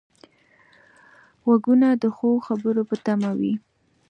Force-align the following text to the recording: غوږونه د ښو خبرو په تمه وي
غوږونه 1.43 1.87
د 2.01 2.03
ښو 2.15 2.29
خبرو 2.47 2.81
په 2.89 2.95
تمه 3.05 3.31
وي 3.39 3.53